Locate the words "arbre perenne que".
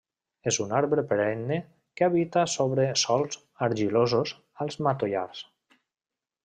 0.77-2.07